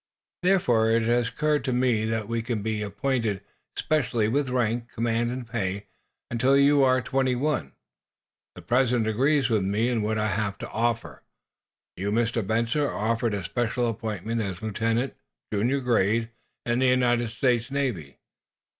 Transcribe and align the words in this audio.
"Therefore, 0.41 0.89
it 0.89 1.03
has 1.03 1.29
occurred 1.29 1.63
to 1.65 1.71
me 1.71 2.05
that 2.05 2.27
you 2.27 2.41
can 2.41 2.63
be 2.63 2.81
appointed, 2.81 3.41
specially, 3.75 4.27
with 4.27 4.49
rank, 4.49 4.89
command 4.91 5.29
and 5.29 5.45
pay, 5.47 5.85
until 6.31 6.57
you 6.57 6.83
are 6.83 7.03
twenty 7.03 7.35
one. 7.35 7.73
The 8.55 8.63
President 8.63 9.05
agrees 9.05 9.47
with 9.51 9.63
me 9.63 9.89
in 9.89 10.01
what 10.01 10.17
I 10.17 10.29
have 10.29 10.57
to 10.57 10.69
offer. 10.71 11.21
You, 11.95 12.09
Mr. 12.11 12.41
Benson, 12.41 12.81
are 12.81 12.91
offered 12.95 13.35
a 13.35 13.43
special 13.43 13.87
appointment 13.87 14.41
as 14.41 14.63
lieutenant, 14.63 15.13
junior 15.53 15.81
grade, 15.81 16.31
in 16.65 16.79
the 16.79 16.87
United 16.87 17.29
States 17.29 17.69
Navy. 17.69 18.17